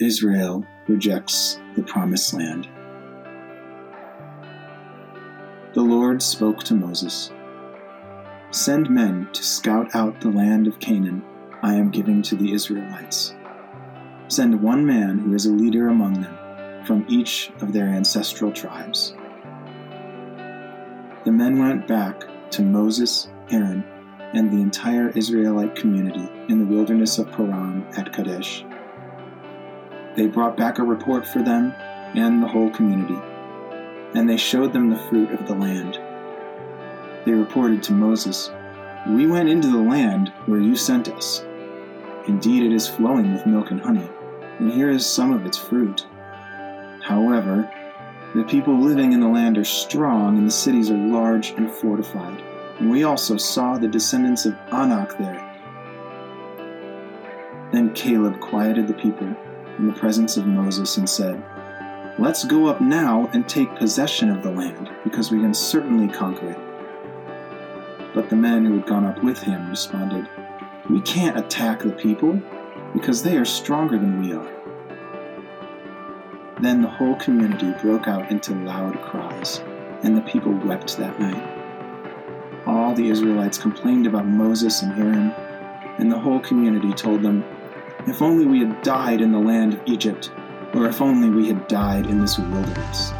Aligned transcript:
Israel 0.00 0.64
rejects 0.86 1.60
the 1.74 1.82
promised 1.82 2.32
land. 2.32 2.68
The 5.74 5.82
Lord 5.82 6.22
spoke 6.22 6.62
to 6.64 6.74
Moses 6.74 7.32
Send 8.52 8.88
men 8.90 9.28
to 9.32 9.42
scout 9.42 9.96
out 9.96 10.20
the 10.20 10.30
land 10.30 10.68
of 10.68 10.78
Canaan 10.78 11.24
I 11.64 11.74
am 11.74 11.90
giving 11.90 12.22
to 12.22 12.36
the 12.36 12.52
Israelites. 12.52 13.34
Send 14.28 14.62
one 14.62 14.86
man 14.86 15.18
who 15.18 15.34
is 15.34 15.46
a 15.46 15.52
leader 15.52 15.88
among 15.88 16.20
them 16.20 16.84
from 16.86 17.04
each 17.08 17.50
of 17.60 17.72
their 17.72 17.88
ancestral 17.88 18.52
tribes. 18.52 19.16
The 21.24 21.32
men 21.32 21.58
went 21.58 21.88
back 21.88 22.22
to 22.52 22.62
Moses, 22.62 23.30
Aaron, 23.50 23.82
and 24.32 24.48
the 24.48 24.62
entire 24.62 25.08
Israelite 25.16 25.74
community 25.74 26.28
in 26.48 26.60
the 26.60 26.72
wilderness 26.72 27.18
of 27.18 27.32
Paran 27.32 27.84
at 27.96 28.12
Kadesh. 28.12 28.64
They 30.18 30.26
brought 30.26 30.56
back 30.56 30.78
a 30.80 30.82
report 30.82 31.24
for 31.24 31.42
them 31.42 31.72
and 32.16 32.42
the 32.42 32.48
whole 32.48 32.70
community, 32.70 33.18
and 34.16 34.28
they 34.28 34.36
showed 34.36 34.72
them 34.72 34.90
the 34.90 34.98
fruit 35.08 35.30
of 35.30 35.46
the 35.46 35.54
land. 35.54 36.00
They 37.24 37.32
reported 37.32 37.84
to 37.84 37.92
Moses, 37.92 38.50
We 39.06 39.28
went 39.28 39.48
into 39.48 39.68
the 39.68 39.78
land 39.78 40.32
where 40.46 40.58
you 40.58 40.74
sent 40.74 41.08
us. 41.08 41.44
Indeed, 42.26 42.64
it 42.64 42.72
is 42.72 42.88
flowing 42.88 43.32
with 43.32 43.46
milk 43.46 43.70
and 43.70 43.80
honey, 43.80 44.10
and 44.58 44.72
here 44.72 44.90
is 44.90 45.06
some 45.06 45.32
of 45.32 45.46
its 45.46 45.56
fruit. 45.56 46.04
However, 47.00 47.70
the 48.34 48.42
people 48.42 48.76
living 48.76 49.12
in 49.12 49.20
the 49.20 49.28
land 49.28 49.56
are 49.56 49.64
strong, 49.64 50.36
and 50.36 50.48
the 50.48 50.50
cities 50.50 50.90
are 50.90 50.98
large 50.98 51.50
and 51.52 51.70
fortified 51.70 52.42
and 52.78 52.90
we 52.90 53.04
also 53.04 53.36
saw 53.36 53.76
the 53.76 53.88
descendants 53.88 54.46
of 54.46 54.56
Anak 54.72 55.16
there. 55.18 55.44
Then 57.72 57.92
Caleb 57.94 58.40
quieted 58.40 58.86
the 58.86 58.94
people 58.94 59.34
in 59.78 59.86
the 59.86 59.92
presence 59.92 60.36
of 60.36 60.46
Moses 60.46 60.96
and 60.96 61.08
said, 61.08 61.42
Let's 62.18 62.44
go 62.44 62.66
up 62.66 62.80
now 62.80 63.30
and 63.32 63.48
take 63.48 63.74
possession 63.76 64.30
of 64.30 64.42
the 64.42 64.50
land, 64.50 64.90
because 65.04 65.30
we 65.30 65.38
can 65.40 65.54
certainly 65.54 66.08
conquer 66.08 66.50
it. 66.50 66.58
But 68.14 68.28
the 68.28 68.36
men 68.36 68.64
who 68.64 68.74
had 68.74 68.86
gone 68.86 69.04
up 69.04 69.22
with 69.22 69.38
him 69.38 69.70
responded, 69.70 70.28
We 70.90 71.00
can't 71.02 71.38
attack 71.38 71.82
the 71.82 71.92
people, 71.92 72.42
because 72.92 73.22
they 73.22 73.36
are 73.36 73.44
stronger 73.44 73.98
than 73.98 74.20
we 74.20 74.32
are. 74.32 74.50
Then 76.60 76.82
the 76.82 76.88
whole 76.88 77.14
community 77.16 77.72
broke 77.80 78.08
out 78.08 78.30
into 78.30 78.54
loud 78.54 79.00
cries, 79.02 79.58
and 80.02 80.16
the 80.16 80.22
people 80.22 80.52
wept 80.52 80.96
that 80.96 81.20
night 81.20 81.58
all 82.68 82.94
the 82.94 83.08
Israelites 83.08 83.56
complained 83.56 84.06
about 84.06 84.26
Moses 84.26 84.82
and 84.82 84.92
Aaron, 84.98 85.30
and 85.98 86.12
the 86.12 86.18
whole 86.18 86.38
community 86.40 86.92
told 86.92 87.22
them, 87.22 87.42
If 88.06 88.22
only 88.22 88.46
we 88.46 88.60
had 88.60 88.82
died 88.82 89.20
in 89.20 89.32
the 89.32 89.38
land 89.38 89.74
of 89.74 89.82
Egypt, 89.86 90.30
or 90.74 90.86
if 90.86 91.02
only 91.02 91.28
we 91.30 91.48
had 91.48 91.66
died 91.68 92.06
in 92.06 92.20
this 92.20 92.38
wilderness. 92.38 93.12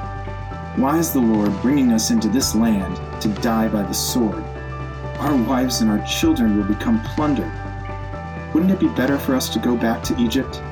Why 0.76 0.98
is 0.98 1.12
the 1.12 1.20
Lord 1.20 1.50
bringing 1.60 1.92
us 1.92 2.10
into 2.10 2.28
this 2.28 2.54
land 2.54 2.96
to 3.20 3.28
die 3.42 3.68
by 3.68 3.82
the 3.82 3.92
sword? 3.92 4.42
Our 5.18 5.36
wives 5.36 5.80
and 5.80 5.90
our 5.90 6.06
children 6.06 6.56
will 6.56 6.64
become 6.64 7.02
plunder. 7.02 7.50
Wouldn't 8.54 8.70
it 8.70 8.78
be 8.78 8.88
better 8.88 9.18
for 9.18 9.34
us 9.34 9.48
to 9.50 9.58
go 9.58 9.76
back 9.76 10.02
to 10.04 10.18
Egypt? 10.18 10.62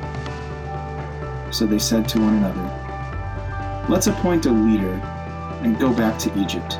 So 1.52 1.66
they 1.66 1.78
said 1.78 2.08
to 2.10 2.20
one 2.20 2.36
another, 2.36 3.84
Let's 3.88 4.06
appoint 4.06 4.46
a 4.46 4.50
leader 4.50 4.94
and 5.62 5.78
go 5.78 5.92
back 5.92 6.18
to 6.20 6.38
Egypt. 6.38 6.74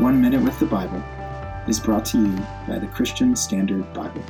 One 0.00 0.20
Minute 0.20 0.42
with 0.42 0.58
the 0.58 0.66
Bible 0.66 1.02
is 1.68 1.78
brought 1.78 2.04
to 2.06 2.18
you 2.18 2.36
by 2.66 2.80
the 2.80 2.88
Christian 2.88 3.36
Standard 3.36 3.92
Bible. 3.94 4.24